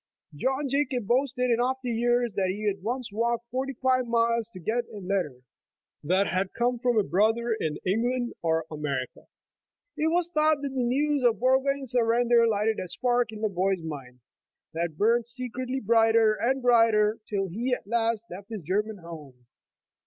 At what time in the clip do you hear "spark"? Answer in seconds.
12.87-13.31